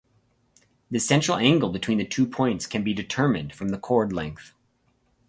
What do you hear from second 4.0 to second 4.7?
length.